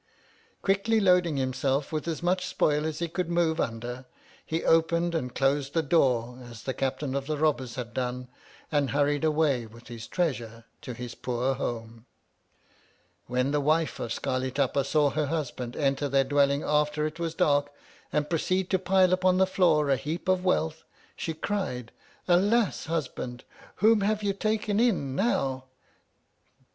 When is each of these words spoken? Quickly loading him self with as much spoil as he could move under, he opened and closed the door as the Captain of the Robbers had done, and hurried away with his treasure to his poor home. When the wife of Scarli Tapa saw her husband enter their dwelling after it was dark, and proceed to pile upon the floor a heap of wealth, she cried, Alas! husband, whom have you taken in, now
Quickly 0.63 0.99
loading 0.99 1.37
him 1.37 1.53
self 1.53 1.91
with 1.91 2.07
as 2.07 2.23
much 2.23 2.47
spoil 2.47 2.87
as 2.87 2.97
he 2.97 3.07
could 3.07 3.29
move 3.29 3.59
under, 3.59 4.05
he 4.43 4.65
opened 4.65 5.13
and 5.13 5.35
closed 5.35 5.75
the 5.75 5.83
door 5.83 6.39
as 6.49 6.63
the 6.63 6.73
Captain 6.73 7.13
of 7.13 7.27
the 7.27 7.37
Robbers 7.37 7.75
had 7.75 7.93
done, 7.93 8.27
and 8.71 8.89
hurried 8.89 9.23
away 9.23 9.67
with 9.67 9.89
his 9.89 10.07
treasure 10.07 10.63
to 10.81 10.95
his 10.95 11.13
poor 11.13 11.53
home. 11.53 12.07
When 13.27 13.51
the 13.51 13.61
wife 13.61 13.99
of 13.99 14.11
Scarli 14.11 14.49
Tapa 14.51 14.83
saw 14.85 15.11
her 15.11 15.27
husband 15.27 15.75
enter 15.75 16.09
their 16.09 16.23
dwelling 16.23 16.63
after 16.63 17.05
it 17.05 17.19
was 17.19 17.35
dark, 17.35 17.71
and 18.11 18.27
proceed 18.27 18.71
to 18.71 18.79
pile 18.79 19.13
upon 19.13 19.37
the 19.37 19.45
floor 19.45 19.91
a 19.91 19.97
heap 19.97 20.27
of 20.27 20.43
wealth, 20.43 20.83
she 21.15 21.35
cried, 21.35 21.91
Alas! 22.27 22.85
husband, 22.87 23.43
whom 23.75 24.01
have 24.01 24.23
you 24.23 24.33
taken 24.33 24.79
in, 24.79 25.15
now 25.15 25.65